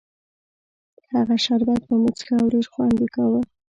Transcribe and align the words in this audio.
هغه 1.13 1.35
شربت 1.45 1.81
به 1.87 1.95
مو 2.01 2.09
څښه 2.17 2.33
او 2.41 2.47
ډېر 2.53 2.65
خوند 2.71 2.95
یې 3.01 3.07
کاوه. 3.15 3.41